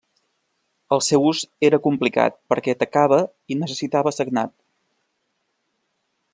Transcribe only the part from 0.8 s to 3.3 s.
El seu ús era complicat perquè tacava